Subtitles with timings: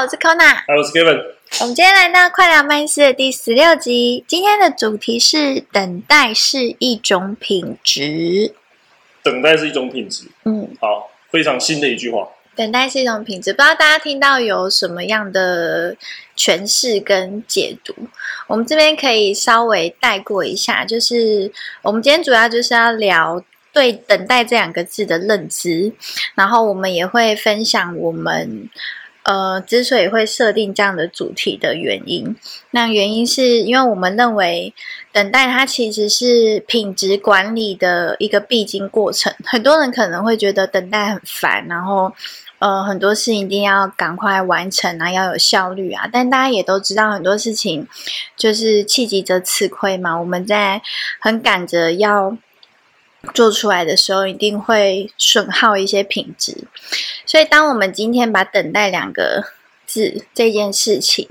[0.00, 1.22] 好，我是 Kona，我是 Kevin。
[1.60, 8.54] 我们今天来到快聊曼斯的第十六集，今天的主题是等待是一种品质。
[9.22, 12.26] 等待是一种品质，嗯，好，非常新的一句话。
[12.56, 15.94] 等待是一种品质，不知道大家听到有什么样的
[16.34, 17.94] 诠释跟解读？
[18.46, 23.44] 我们这边可以稍微带过一下，就是我们今天主要就是要聊。
[23.72, 25.92] 对“等待”这两个字的认知，
[26.34, 28.68] 然后我们也会分享我们
[29.24, 32.34] 呃之所以会设定这样的主题的原因。
[32.70, 34.72] 那原因是因为我们认为
[35.12, 39.32] 等待它其实是品质管理的一个必经过程。
[39.44, 42.12] 很多人可能会觉得等待很烦，然后
[42.58, 46.08] 呃很多事情一定要赶快完成啊，要有效率啊。
[46.12, 47.86] 但大家也都知道，很多事情
[48.36, 50.18] 就是气急则吃亏嘛。
[50.18, 50.80] 我们在
[51.18, 52.36] 很赶着要。
[53.34, 56.56] 做出来的时候一定会损耗一些品质，
[57.26, 59.44] 所以当我们今天把“等待”两个
[59.84, 61.28] 字这件事情，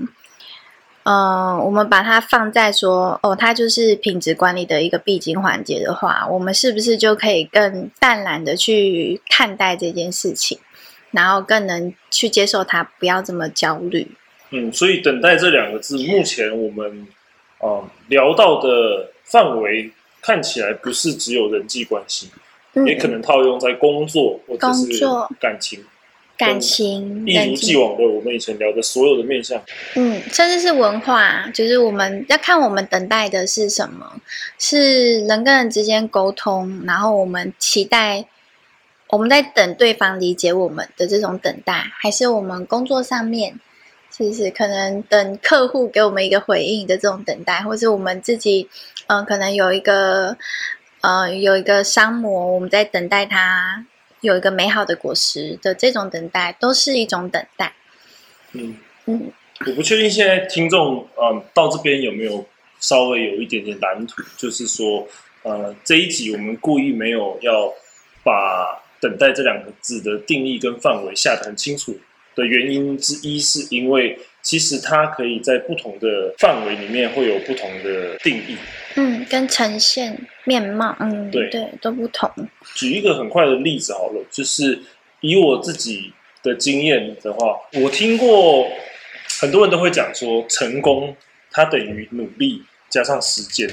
[1.02, 10.60] 嗯，我们把它放在说哦，它就是品质管理的一个必经环节的话，我们是不是就可以更淡然的去看待这件事情，
[11.10, 14.12] 然后更能去接受它，不要这么焦虑？
[14.50, 17.08] 嗯，所以“等待”这两个字，目前我们
[17.58, 19.90] 啊聊到的范围。
[20.22, 22.28] 看起来不是只有人际关系，
[22.86, 25.04] 也可能套用在工作或者是
[25.40, 25.84] 感情、
[26.36, 29.60] 感情一如既往的我们以前聊的所有的面向。
[29.96, 34.20] 嗯，甚至是文化，就是我们要看我们等待的是什么，
[34.58, 38.26] 是人跟人之间沟通，然后我们期待
[39.08, 43.58] 我们在等对方理解我们的这种等待，还是我们工作上面。
[44.12, 48.68] 是是，可能等客户给我们一个回应的这种等待，或者我们自己，
[49.06, 50.36] 嗯，可能有一个，
[51.00, 53.86] 呃，有一个商模，我们在等待它
[54.20, 57.72] 有一个美好的果实的这种等待，都是一种等待。
[58.52, 59.32] 嗯嗯，
[59.66, 62.44] 我不确定现在听众，嗯，到这边有没有
[62.80, 65.06] 稍微有一点点蓝图，就是说，
[65.44, 67.72] 呃，这一集我们故意没有要
[68.24, 71.96] 把“等待”这两个字的定义跟范围下得很清楚。
[72.34, 78.56] 的原因之一是因为，其实它可以在不同的范围里面会有不同的定义，
[78.94, 82.30] 嗯，跟呈现面貌，嗯，对对，都不同。
[82.74, 84.78] 举一个很快的例子好了，就是
[85.20, 88.68] 以我自己的经验的话，我听过
[89.40, 91.16] 很多人都会讲说，成功
[91.50, 93.68] 它等于努力加上时间，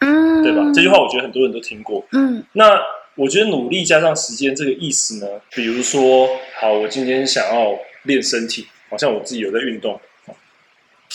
[0.00, 0.62] 嗯，对吧？
[0.74, 2.80] 这句话我觉得很多人都听过，嗯，那。
[3.16, 6.28] 我觉得努力加上时间这个意思呢，比如说，
[6.58, 7.70] 好，我今天想要
[8.04, 10.00] 练身体，好像我自己有在运动。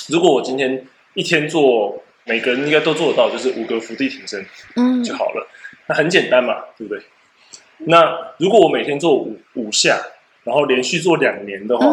[0.09, 0.85] 如果我今天
[1.15, 4.45] 一天做，每个人应该都做得到，就是五个伏地挺身，
[4.75, 5.47] 嗯，就好了。
[5.87, 7.01] 那很简单嘛，对不对？
[7.79, 9.99] 那如果我每天做五五下，
[10.43, 11.85] 然后连续做两年的话，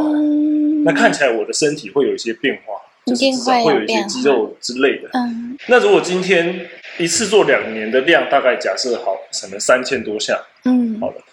[0.84, 2.74] 那看起来我的身体会有一些变化，
[3.06, 5.08] 就是至少会有一些肌肉之类的。
[5.14, 6.68] 嗯，那如果今天。
[6.98, 10.42] 一次做两年的量，大概假设好，可能三千多下。
[10.64, 11.26] 嗯，好的，好。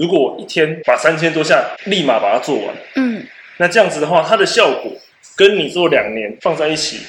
[0.00, 3.22] 如果我一天把三千多下立马把它做完，嗯，
[3.58, 4.90] 那这样子的话，它的效果
[5.36, 7.00] 跟你做两年放在一起，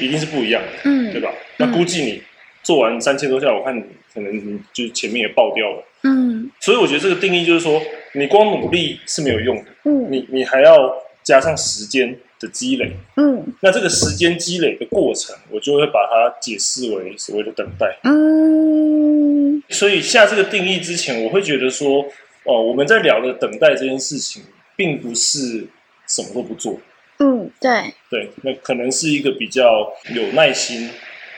[0.00, 1.30] 一定是不一样的，嗯，对吧？
[1.58, 2.20] 那估计你
[2.64, 6.50] 做完三千多下，我看你可能就前面也爆掉了，嗯。
[6.58, 7.80] 所以我觉得这个定义就是说，
[8.14, 12.18] 你光努力是没有用的，嗯，你你还要加上时间。
[12.40, 22.02] 的积累，嗯，那这个时间积累的过程，我就会把它解释为所谓的等待，嗯，所以下这个定义之前，我会觉得说，
[22.44, 24.42] 哦，我们在聊的等待这件事情，
[24.76, 25.66] 并不是
[26.06, 26.78] 什么都不做，
[27.18, 30.90] 嗯，对，对，那可能是一个比较有耐心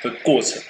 [0.03, 0.63] 的过程，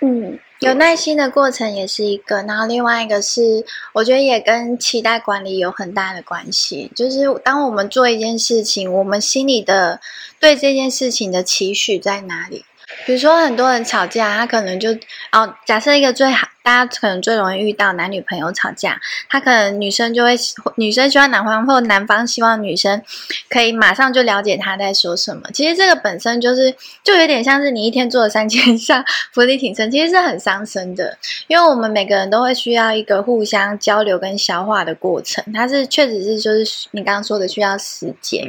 [0.00, 0.38] 嗯。
[0.60, 6.90] 有耐心的过程也是一个，然后另外一个是，我觉得也跟期待管理有很大的关系。
[6.96, 10.00] 就是当我们做一件事情，我们心里的
[10.40, 12.64] 对这件事情的期许在哪里？
[13.06, 14.90] 比如说，很多人吵架，他可能就
[15.30, 16.48] 哦，假设一个最好。
[16.68, 20.36] 大家可能最容易遇到男女朋友吵架，他可能女生就会
[20.76, 23.02] 女生希望男方或男方希望女生
[23.48, 25.44] 可以马上就了解他在说什么。
[25.54, 31.16] 其实这个本身就是就有点像是你一天做了三千下伏地挺身，其实是很伤身的。
[31.46, 38.46] 因为我们每个人都会需要一个互相交流跟消化的过程，它是确实是就是你刚刚说的需要时间。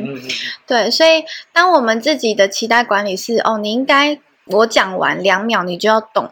[0.68, 1.24] 对，所以
[1.54, 6.30] 当我们自己的期待管理是哦，你应该我讲完两秒你就要懂。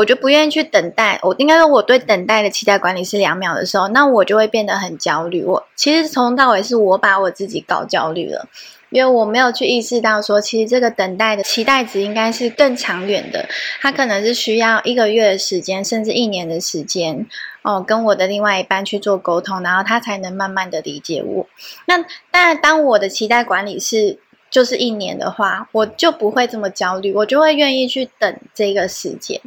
[0.00, 5.44] 我就不愿意去等待，我应该说我对等待的期待管理是两秒的时候，那我就会变得很焦虑。
[5.44, 8.48] 我其实从头到尾是我把我自己搞焦虑了，
[8.88, 13.46] 因为我没有去意识到说，其实这个等待的期待值应该是更长远的，
[13.82, 17.26] 它可能是需要一个月的时间，甚至一年的时间，
[17.60, 21.46] 哦，跟我的另外一半去做沟通，然后他才能慢慢的理解我。
[21.84, 21.98] 那
[22.30, 24.18] 当然，当我的期待管理是
[24.50, 29.38] 就是一年的话，我就不会这么焦虑，我就会愿意去等这个时间。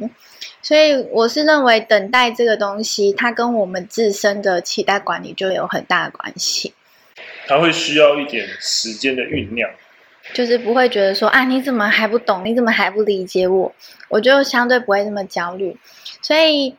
[0.64, 6.74] 所以我是认为等待这个东西，它跟我们自身的期待管理就有很大的关系。
[7.46, 9.70] 它会需要一点时间的酝酿，
[10.32, 12.44] 就是不会觉得说啊，你怎么还不懂？
[12.44, 13.72] 你怎么还不理解我？
[14.08, 15.76] 我就相对不会这么焦虑。
[16.20, 16.74] 所以。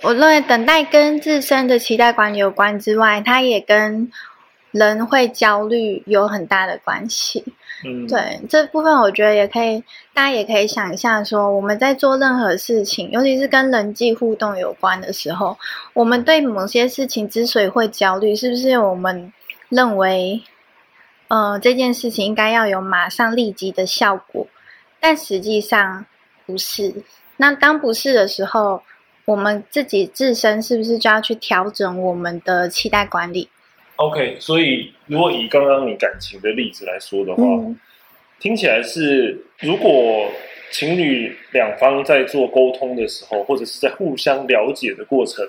[0.00, 4.12] 我认为等待跟自身的期待管理有关之外，它也跟
[4.70, 7.44] 人会焦虑有很大的关系。
[7.84, 9.80] 嗯，对这部分，我觉得也可以，
[10.12, 15.56] 大家也可以想一下，说我们在做任何事情，尤其是跟人际互动有关的时候，
[15.92, 19.32] 我们对某些事情之所以会焦虑，是不是我们
[19.68, 20.42] 认为，
[21.28, 24.46] 呃，这件事情应该要有马上立即的效果，
[24.98, 26.04] 但实际上
[26.44, 26.92] 不是。
[27.36, 28.82] 那当不是的时候，
[29.24, 33.48] 我们自己自身是不是就要去调整我们的期待管理
[33.98, 37.42] ？OK，所以如果以刚刚你感情的例子来说的话，
[38.40, 40.30] 听起来是如果
[40.70, 45.44] 情侣两方在做沟通的时候，或者是在互相了解的过程，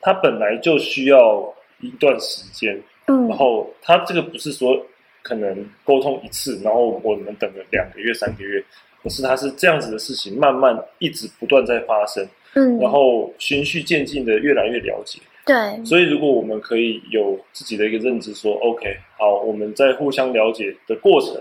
[0.00, 2.76] 他本来就需要一段时间。
[3.06, 4.84] 嗯，然后他这个不是说
[5.22, 8.60] 可能沟通一次，然后我们等了两个月、三个月，
[9.00, 12.28] 可是他是这样子的事情，慢慢一直不断在发生。
[12.54, 21.40] 嗯，然后循序渐进的越来越了解，对，所以如果我们可以有自己的一个认知，说 OK，好，我们在互相了解的过程，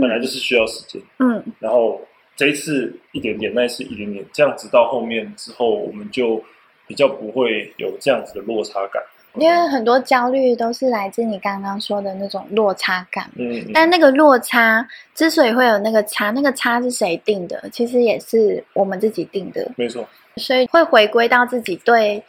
[0.00, 2.00] 本来就是需要时间，嗯，然后
[2.34, 6.42] 这一次一点点，那一次一点点，这样子到后面之后，我们就
[6.86, 9.02] 比较不会有这样子的落差感。
[9.36, 17.62] 因为很多焦虑都是来自你刚刚说的那种落差感，嗯，但那个落差之所以会有那个差，那个差是谁定的？
[17.70, 20.06] 其实也是我们自己定的，没错。
[20.36, 22.22] 所以会回归到自己对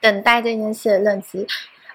[0.00, 1.46] 等待这件事的认知。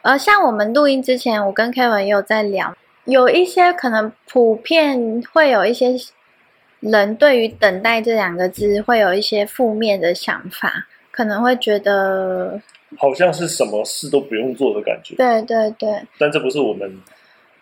[0.02, 2.76] 而像我们录音之前，我跟 Kevin 也有在聊，
[3.06, 5.96] 有一些可能普遍会有一些
[6.80, 12.62] 人对于等待这两个字会有一些负面的想法，可能会觉得。
[12.98, 15.16] 好像是什么事都不用做的感觉。
[15.16, 16.02] 对对对。
[16.18, 16.90] 但这不是我们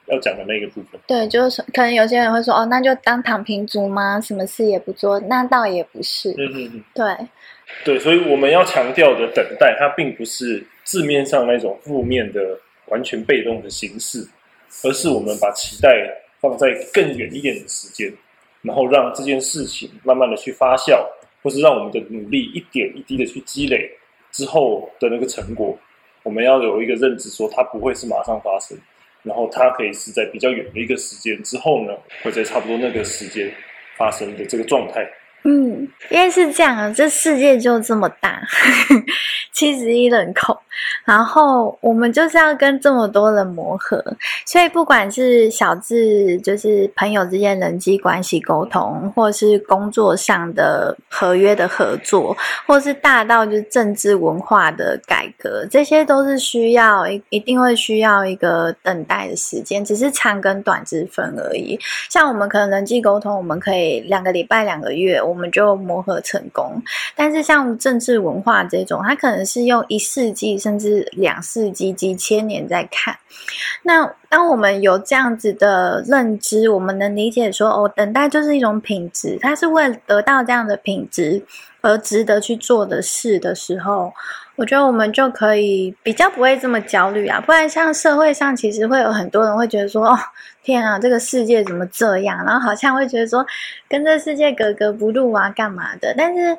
[0.07, 1.00] 要讲的那个部分。
[1.07, 4.19] 对，就是可能有些人会说：“哦，那就当躺平族吗？
[4.21, 6.31] 什么事也不做？”那倒也不是。
[6.31, 6.83] 嗯嗯嗯。
[6.94, 7.27] 对。
[7.83, 12.39] 对，所以我们要强调的等待，它并不是字面上那种负面的、
[12.88, 14.23] 完全被动的形式，
[14.83, 16.07] 而是我们把期待
[16.39, 18.13] 放在更远一点的时间，
[18.61, 21.03] 然后让这件事情慢慢的去发酵，
[21.41, 23.89] 或是让我们的努力一点一滴的去积累。
[24.31, 25.77] 之后的那个成果，
[26.23, 28.75] 我们要有一个认知，说它不会是马上发生，
[29.24, 33.52] 然后它可以是在比较远的一个时间之后呢，会在差不多那个时间
[33.98, 35.08] 发生的这个状态。
[35.46, 38.42] 嗯，因为是这样啊，这世界就这么大，
[39.53, 40.59] 七十一人口，
[41.05, 44.03] 然后我们就是要跟这么多人磨合，
[44.45, 52.35] 所以不管是小至就是朋友之间人际关系沟通，或是工作上的合约的合作，
[52.65, 61.79] 或是大到就是政治文化的改革，这些都是需要一一定会需要一个等待的时间，只是长跟短之分而已。
[62.09, 65.21] 像我们可能人际沟通，我们可以两个礼拜、两个月。
[65.23, 66.81] 我们就磨合成功，
[67.15, 73.18] 但是像政治文化这种，它可能是用一世纪甚至两世纪、几千年在看。
[73.84, 81.44] 那当我们有这样子的认知，我们能理解说，哦，等待就是一种品质，它是为了得到这样的品质
[81.82, 84.13] 而值得去做的事的时候。
[84.56, 90.15] 我觉得我们就可以比较不会这么焦虑啊，不然像社会上其实会有很多人会觉得说，哦，
[90.63, 92.46] 天啊，这个世界怎么这样？
[92.46, 93.44] 然后好像会觉得说，
[93.89, 96.13] 跟这世界格格不入啊，干嘛的？
[96.15, 96.56] 但是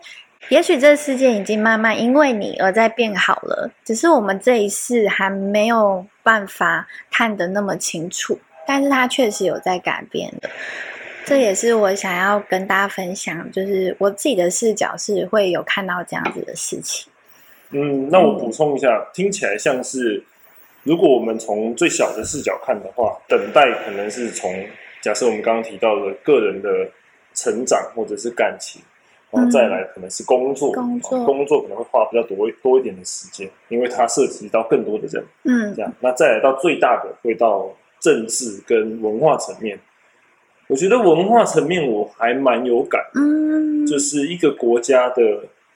[0.51, 10.51] 也许这世界已经慢慢因为你而在变好了，只是我们这一世还没有办法看得那么清楚，但是它确实有在改变的。
[11.25, 17.11] 这也是我想要跟大家分享，就是我自己的视角是会有看到这样子的事情。
[17.71, 20.23] 嗯，那我补充一下，听起来像是，
[20.83, 24.55] 如果我们从最小的视角看的话，等待可能是从
[25.01, 26.69] 假设我们刚刚提到的个人的
[27.35, 28.83] 成长或者是感情，
[29.35, 31.25] 然后再来可能是工作，工作。
[31.25, 37.69] 工作可能会花比较多多一点的时间，因为它涉及到更多的人，嗯，这样，那再来到最大的会到
[38.01, 39.79] 政治跟文化层面，
[40.69, 45.23] 我觉得文化层面我还蛮有感，嗯，就是一个国家的。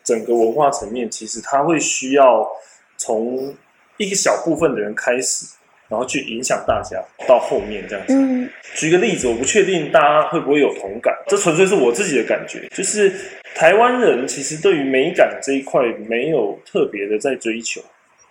[0.05, 2.49] 整个文化层面，其实它会需要
[2.97, 3.55] 从
[3.99, 5.55] 一个小部分的人开始，
[5.89, 8.51] 然后去影响大家到后面这样子。
[8.75, 12.69] 举个例子，我不确定大家会不会有同感，这纯粹是我自己的感觉。
[12.75, 13.13] 就是
[13.55, 17.81] 台湾人其实对于美感这一块没有特别的在追求，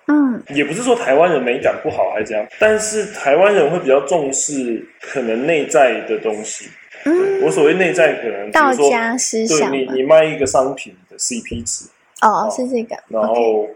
[0.08, 6.70] 嗯也不是说台湾人美感不好还是这样，但是台湾人会比较重视可能内在的东西。
[7.04, 11.86] 嗯，我所谓内在，可能比道家思对想对你你卖一个商品的 CP 值，
[12.22, 13.68] 哦，是这个，然后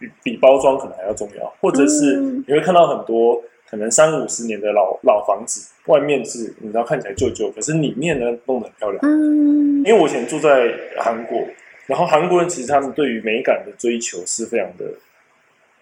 [0.00, 2.44] 比比包装可能还要重要，或者是嗯。
[2.48, 3.40] 你会看到很多
[3.70, 8.98] 可能三五十年的老老房子，外面是你知道看起来旧旧，可是里面呢弄得很漂亮。
[9.04, 9.84] 嗯。
[9.84, 11.38] 因为我以前住在韩国，
[11.86, 14.84] 然后韩国人其实他们对于美感的追求是非常的，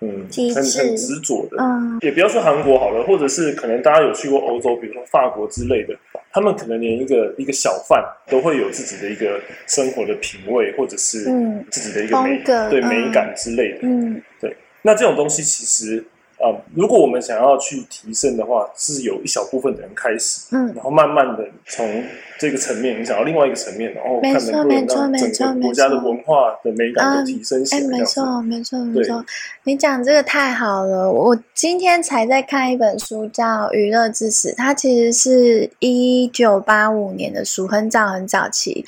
[0.01, 1.57] 嗯，很很执着的。
[1.61, 5.95] 嗯也不要说韩国好了，或者是可能大家有去过欧洲，比如说法国之类的，
[6.31, 12.41] 他们可能连一个一个小贩都会有自己的一个生活的品味，或者是嗯自己的一个美
[12.71, 13.79] 对美感之类的。
[13.83, 16.05] 嗯对那这种东西其实，
[16.39, 22.05] 呃，如果我们想要去提升的话，是有一小部分的人开始，嗯然后慢慢的从
[22.39, 27.99] 这个层面影响到另外一个层面，然后看能不能让整个国家的文化的美感啊都提升起哎，来。
[27.99, 29.25] 没错，没错，没错。
[29.65, 38.85] 你讲这个太好了，我今天才在看一本书，叫《娱乐至死》，它其实是一九八五年的书，很早很早期，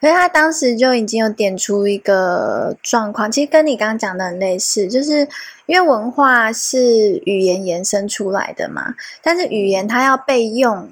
[0.00, 5.28] 可是他当时就已经有点出一个状况，其实跟你刚刚讲的很类似，就是
[5.66, 10.88] 因为文化是语言延伸出来的嘛，但是语言它要被用。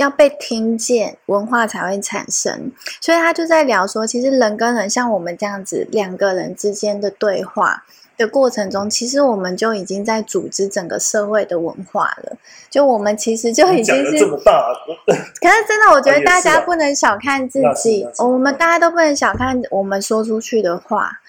[0.00, 2.72] 要被听见，文化才会产生。
[3.02, 7.84] 所以他就在聊说，其实人跟人像我们这样子两个人之间的对话
[8.16, 12.38] 的过程中，其实我们就已经在组织整个社会的文化了。
[12.70, 14.72] 就我们其实就已经是这么大，
[15.06, 21.20] 可是真的，我觉得大家不能小看自己我们大家都不能小看我们说出去的话，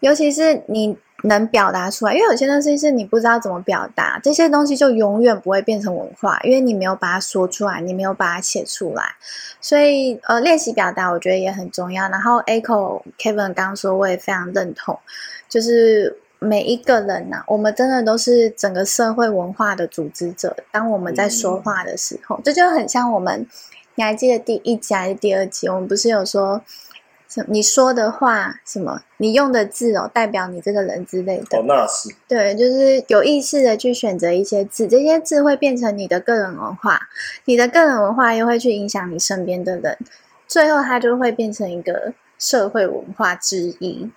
[0.00, 9.02] 尤其是你能表达出来，因为有些东西是你不知道怎么表达，这些东西就永远不会变成文化，因为你没有把它说出来，你没有把它写出来，
[9.60, 12.08] 所以呃，练习表达我觉得也很重要。
[12.08, 14.96] 然后 Echo Kevin 刚刚说，我也非常认同，
[15.48, 20.56] 就是每一个人呐、我们真的都是整个社会文化的组织者。
[20.70, 23.44] 当我们在说话的时候，这就很像我们，
[23.96, 25.68] 你还记得第一集还是第二集？
[25.68, 26.62] 我们不是有说，
[27.28, 31.58] 什你说的话什么，你用的字哦，代表你这个人之类的。
[31.58, 36.98] 哦，那是对，就是有意识的去选择一些字，这些字会变成你的个人文化，
[37.44, 39.98] 你的个人文化又会去影响你身边的人，
[40.46, 44.10] 最后它就会变成一个社会文化之一。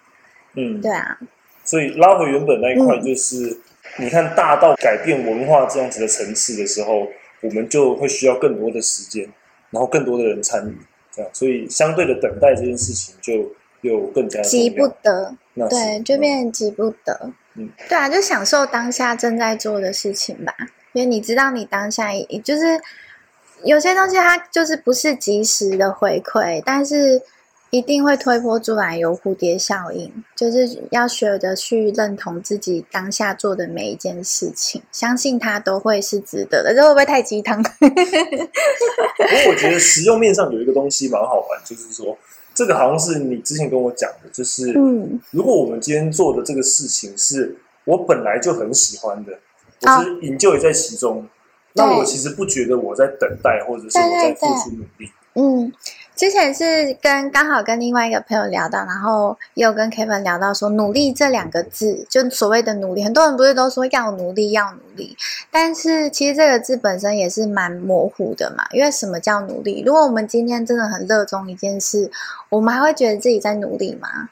[0.55, 1.17] 嗯，对啊，
[1.65, 3.57] 所以拉回原本那一块，嗯就是、
[3.97, 7.07] 你看大到改变文化这样子的层次的时候，
[7.41, 9.29] 我们就会需要更多的时间，
[9.69, 10.77] 然后更多的人参与，
[11.21, 13.51] 这样，所以相对的等待这件事情就
[13.81, 14.87] 又更加急不。
[15.01, 15.35] 得，
[15.69, 17.31] 对，就变成急不得。
[17.55, 20.53] 嗯，对啊，就享受当下正在做的事情吧，
[20.93, 22.79] 因为你知道你当下也就是
[23.63, 27.21] 有些东西它就是不是及时的回馈，但是
[27.71, 36.75] 一定会推波助澜，有蝴蝶效应，就是要学着去认同自己当下做的每一件事情，相信它都会是值得的。
[36.75, 37.63] 这会不会太鸡汤？
[37.63, 37.95] 不过
[39.49, 42.17] 我觉得实用面上有一个东西蛮好玩，就是说
[42.53, 49.31] 这个好像是你之前跟我讲的，就是嗯，如果我们今天做的这个事情是我本来就很喜欢的，
[49.89, 51.25] 哦我是引咎也在其中，
[51.71, 55.09] 那我其实不觉得我在等待，或者是我在付出努力。
[55.33, 55.71] 嗯，
[56.15, 65.17] 之前是跟刚好跟另外一个朋友聊到，然后也有跟 Kevin 聊到说，努力这两个字，就所谓的努力，很多人不是都说要努力要努力，
[65.49, 68.65] 但是其实这个字本身也是蛮模糊的嘛。
[68.71, 69.81] 因为什么叫努力？
[69.83, 72.11] 如果我们今天真的很热衷一件事，
[72.49, 74.29] 我们还会觉得自己在努力吗？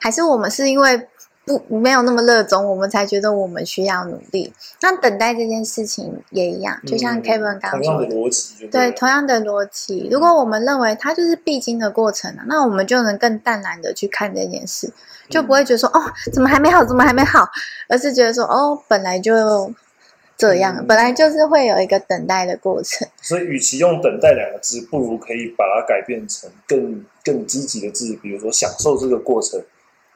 [0.00, 1.08] 还是我们是因为
[1.48, 4.52] 不没有那么热衷，我们才觉得我们需要努力？
[4.82, 8.08] 那等待这件事情也一样，就像嗯 Kevin 刚刚同样说的。
[8.08, 14.92] 的逻辑就对，同样的逻辑，如果我们认为它就是必经的过程啊，那我们就能更淡然的去看这件事，
[15.30, 16.00] 就不会觉得说、哦，
[16.32, 17.48] 怎么还没好，怎么还没好，
[17.88, 19.72] 而是觉得说哦，本来就
[20.36, 23.08] 这样，嗯本来就是会有一个等待的过程。
[23.20, 29.60] 所以，与其用“等待”两个字，不如可以把它改变成更更积极的字，比如说享受这个过程，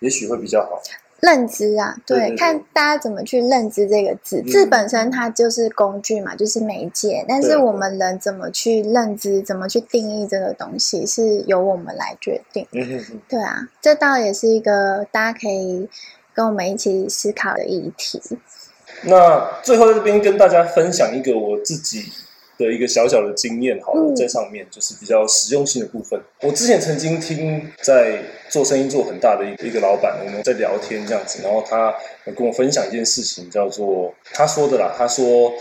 [0.01, 0.81] 也许会比较好。
[1.23, 4.43] 认知啊，对，对对对看大家怎么去认知这个字。
[4.45, 12.67] 嗯字本身它就是工具嘛，就是媒介，但是我们人怎么去认知，怎么去定义这个东西，是由我们来决定。
[13.29, 15.89] 对啊，这倒也是一个大家可以
[16.35, 18.21] 跟我们一起思考的议题。
[19.05, 22.05] 那最后在这边跟大家分享一个我自己
[22.59, 26.21] 的一个小小的经验，好了，嗯在上面就是比较实用性的部分。
[26.43, 31.95] 我之前曾经听在做生意做很大的一个一个老板，我们在聊天这样子，然后他
[32.37, 35.53] 跟我分享一件事情，叫做他说的啦，他说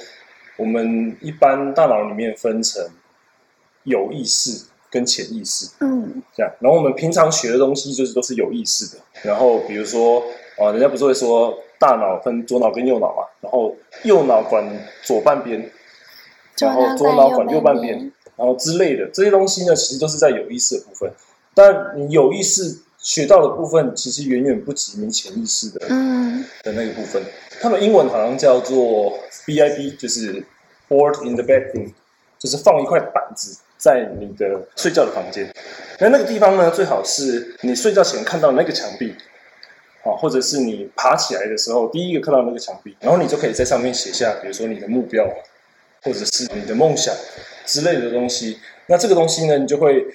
[0.58, 2.86] 我们一般大脑里面分成
[3.84, 6.52] 有意识跟潜意识，嗯这样。
[6.60, 9.02] 然后我们平常学的东西就是都是有意识的。
[9.24, 10.22] 然后比如说
[10.58, 14.64] 啊，人家不是会说大脑分左脑跟右脑嘛，然后右脑管
[15.02, 15.68] 左半边，
[16.60, 21.12] 然后左脑管右半边，然后之类的这些东西呢，其实都是在有意识的部分。
[21.54, 27.22] 但你有意识学到的部分，其实远远不及你潜意识的嗯的那个部分。
[27.60, 29.14] 他们英文好像叫做
[29.46, 30.44] BIB，就是
[30.88, 31.92] board in the bedroom，
[32.40, 35.54] 就是放一块板子在你的睡觉的房间。
[36.00, 39.14] 那那个地方呢，最好是你睡觉前看到那个墙壁，
[40.04, 45.28] 啊，或者是你爬起来的时候第一个看到那个墙壁，然后你就可以在上面写下，比如说你的目标，
[46.04, 47.14] 或者是你的梦想
[47.66, 48.58] 之类的东西。
[48.88, 50.06] 那这个东西呢，你就会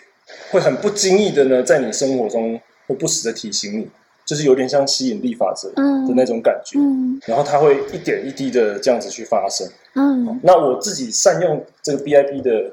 [0.50, 3.88] 会很不经意的呢，在你生活中会不时的提醒你，
[4.24, 6.78] 就是有点像吸引力法则的那种感觉。
[6.78, 9.66] 嗯然后它会一点一滴的这样子去发生。
[9.94, 12.72] 嗯那我自己善用这个 BIP 的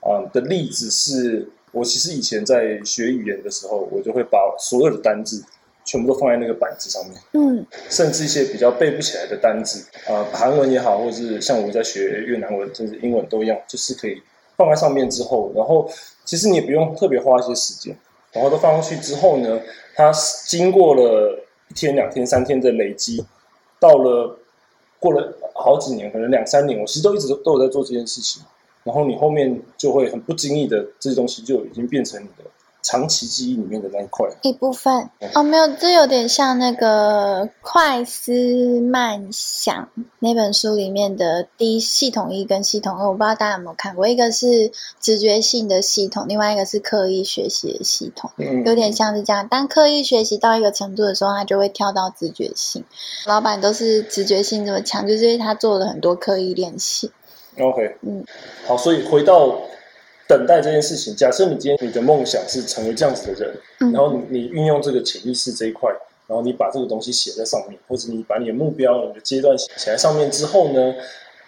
[0.00, 5.44] 啊、的例子是，我其实以前在学语言的时候，我就会把所有的单字
[5.84, 14.22] 全部都放在那个板子上面，嗯甚至一些比较背不起来的单字啊、韩文也好，或者是像我在学越南文甚至英文都一样，就是可以
[14.56, 15.90] 放在上面之后，然后
[16.24, 17.96] 其实你也不用特别花一些时间，
[18.32, 19.60] 然后都放上去之后呢，
[19.94, 20.12] 它
[20.46, 23.24] 经过了一天、两天、三天的累积，
[23.80, 24.38] 到了
[24.98, 28.42] 过了好几年，可能两三年，我其实都一直都都有在做这件事情。
[28.84, 32.50] 然后你后面就会很不经意的，这些东西就已经变成你的
[32.82, 34.28] 长期记忆里面的那一块。
[34.42, 38.32] 一部分哦，没有，这有点像那个《快思
[38.80, 48.30] 慢想》那本书里面的第一系统一跟系统二，我不知道大家有没有看过，一个是直觉性的系统，另外一个是刻意学习的系统。
[48.36, 52.84] 嗯，有点像是这样，当刻意学习到一个程度的时候，他就会跳到直觉性。
[53.26, 57.10] 老板都是直觉性这么强，就是因为他做了很多刻意练习。
[57.60, 58.24] OK，嗯，
[58.66, 59.54] 好，所以回到
[60.32, 65.90] 等待这件事情，假设你今天你的梦想是成为这样子的人，嗯然后你你运用这个潜意识这一块，
[66.26, 70.94] 然后你把这个东西写在上面，或者你把你的目标、你的阶段写在上面之后呢，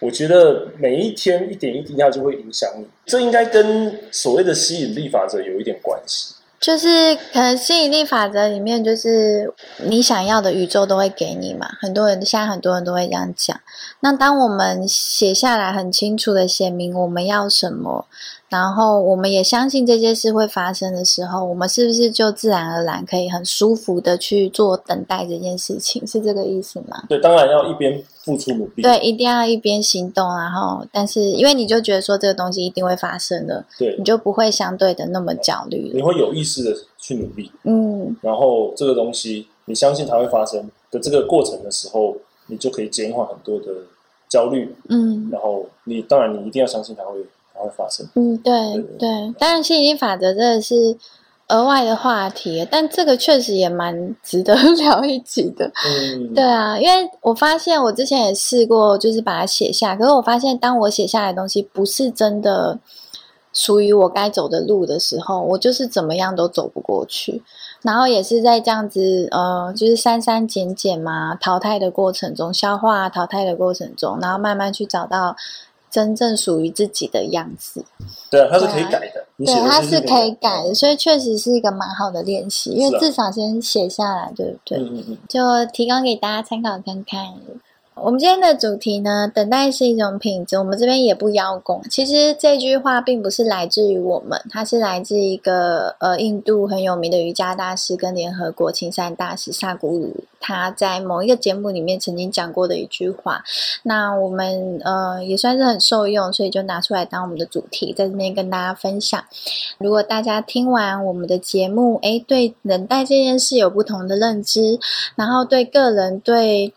[0.01, 2.87] 我觉得每一天一点一滴，它就会影响你。
[3.07, 6.35] 这应该跟所谓的吸引力法则有一点关系。
[6.61, 11.69] 就是可能吸引力法则里面，就是你想要的宇宙都会给你嘛。
[11.79, 13.61] 很多人现在很多人都会这样讲。
[14.01, 18.07] 那当我们写下来，很清楚的写明我们要什么，
[18.55, 26.07] 然后我们也相信这些事会发生的时候，我们是不是就自然而然可以很舒服的去做等待这件事情？
[26.07, 27.03] 是这个意思吗？
[27.09, 35.95] 对，当然要一边付出努力，对，一定要一边行动，然后但是因为你就觉得说这个东西一定会发生的，对你，就不会相对的那么焦虑了。
[35.95, 43.67] 你会有意识的去努力，嗯然后这个东西你相信它会发生的这个过程的时候，你就可以减缓很多的
[44.29, 44.73] 焦虑。
[44.89, 45.29] 嗯。
[45.33, 47.19] 然后你当然你一定要相信它会
[47.55, 48.07] 它会发生。
[48.15, 48.53] 嗯，对
[48.99, 50.97] 对，当然吸引力法则真的是
[51.49, 55.71] 额外的话题，但这个确实也蛮值得 聊一集的。
[55.87, 62.79] 嗯，对啊，因为我发现我之前也试过，就是把它写下，可是我发现当我写下来的东西不是真的
[63.53, 67.43] 属于我该走的路的时候，我就是怎么样都走不过去。
[67.83, 75.37] 然后也是在这样子，呃，就是删删减减嘛，淘汰的过程中，消化淘汰的过程中，然后慢慢去找到
[75.95, 77.85] 真正属于自己的样子。
[78.29, 79.25] 对啊，它是可以改的。
[79.37, 84.79] 你对，写的它是可可以改的，所以确实是一个蛮好的练习，因为至少先写下来，对不对？
[84.79, 87.35] 嗯嗯嗯，就提供给大家参考看看。
[87.97, 90.59] 我们今天的主题呢，等待是一种品质。
[90.59, 91.81] 我们这边也不邀功。
[91.89, 103.45] 其实这句话并不是来自于我们，它是来自一个呃印度很有名的瑜伽大师跟联合国青山大使萨古鲁，他在某一个节目里面曾经讲过的一句话。
[103.85, 109.25] 那我们呃也算是很受用，所以就拿出来当我们的主题，在这边跟大家分享。
[109.79, 114.81] 如果大家听完我们的节目，诶，对等待这件事有不同的认知，
[115.15, 116.75] 然后对个人对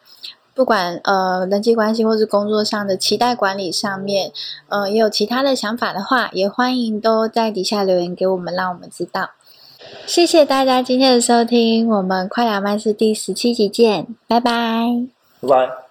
[0.58, 4.32] 不管呃人际关系或是工作上的期待管理上面，
[4.70, 9.30] 呃也有其他的想法的话，也欢迎都在底下留言给我们，让我们知道。
[10.08, 14.52] 谢谢大家今天的收听，我们快聊慢是第十七集见，拜拜。
[15.42, 15.87] 拜拜。